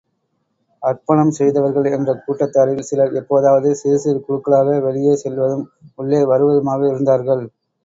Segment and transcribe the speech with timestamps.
[0.83, 5.65] அர்ப்பணம் செய்தவர்கள் என்ற கூட்டத்தாரில் சிலர் எப்போதாவது சிறுசிறு குழுக்களாக வெளியே செல்வதும்,
[5.99, 7.45] உள்ளே வருவதுமாக இருந்தார்கள்.